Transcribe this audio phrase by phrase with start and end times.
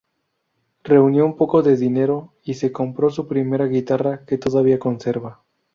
[0.83, 5.43] Reunió un poco de dinero y se compró su primera guitarra, que todavía conserva.